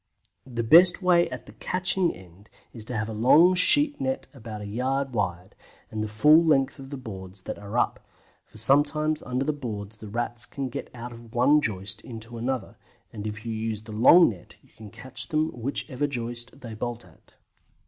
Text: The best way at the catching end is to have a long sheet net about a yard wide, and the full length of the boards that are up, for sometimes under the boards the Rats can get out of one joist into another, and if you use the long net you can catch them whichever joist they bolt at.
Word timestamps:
The 0.47 0.63
best 0.63 1.03
way 1.03 1.29
at 1.29 1.45
the 1.45 1.51
catching 1.53 2.11
end 2.11 2.49
is 2.73 2.83
to 2.85 2.97
have 2.97 3.07
a 3.07 3.13
long 3.13 3.53
sheet 3.53 4.01
net 4.01 4.25
about 4.33 4.59
a 4.61 4.65
yard 4.65 5.13
wide, 5.13 5.53
and 5.91 6.03
the 6.03 6.07
full 6.07 6.43
length 6.43 6.79
of 6.79 6.89
the 6.89 6.97
boards 6.97 7.43
that 7.43 7.59
are 7.59 7.77
up, 7.77 8.03
for 8.43 8.57
sometimes 8.57 9.21
under 9.21 9.45
the 9.45 9.53
boards 9.53 9.97
the 9.97 10.07
Rats 10.09 10.47
can 10.47 10.69
get 10.69 10.89
out 10.95 11.11
of 11.11 11.35
one 11.35 11.61
joist 11.61 12.01
into 12.01 12.39
another, 12.39 12.77
and 13.13 13.27
if 13.27 13.45
you 13.45 13.53
use 13.53 13.83
the 13.83 13.91
long 13.91 14.29
net 14.29 14.55
you 14.63 14.69
can 14.75 14.89
catch 14.89 15.27
them 15.27 15.49
whichever 15.51 16.07
joist 16.07 16.61
they 16.61 16.73
bolt 16.73 17.05
at. 17.05 17.35